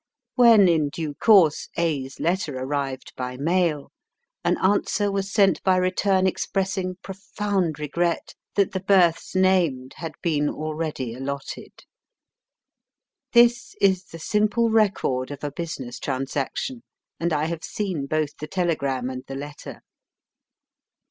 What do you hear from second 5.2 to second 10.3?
sent by return expressing profound regret that the berths named had